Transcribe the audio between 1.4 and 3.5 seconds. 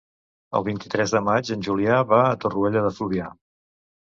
en Julià va a Torroella de Fluvià.